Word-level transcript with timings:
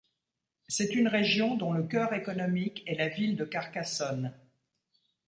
C'est 0.67 0.95
une 0.95 1.07
région 1.07 1.55
dont 1.55 1.73
le 1.73 1.83
cœur 1.83 2.15
économique 2.15 2.81
est 2.87 2.95
la 2.95 3.07
ville 3.07 3.35
de 3.35 3.45
Carcassonne. 3.45 4.33